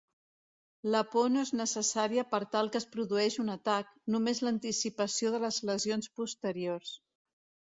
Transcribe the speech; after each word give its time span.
La 0.93 1.01
por 1.15 1.27
no 1.33 1.43
és 1.47 1.51
necessària 1.59 2.23
per 2.31 2.39
tal 2.55 2.71
que 2.75 2.81
es 2.83 2.87
produeixi 2.95 3.43
un 3.43 3.53
atac, 3.57 3.93
només 4.15 4.43
l"anticipació 4.45 5.35
de 5.37 5.43
les 5.45 5.61
lesions 5.73 6.11
posteriors. 6.23 6.97